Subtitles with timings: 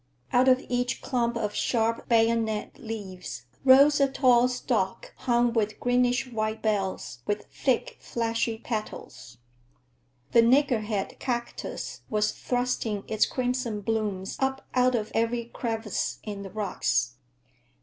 [0.33, 6.25] Out of each clump of sharp bayonet leaves rose a tall stalk hung with greenish
[6.31, 9.37] white bells with thick, fleshy petals.
[10.31, 16.49] The niggerhead cactus was thrusting its crimson blooms up out of every crevice in the
[16.49, 17.17] rocks.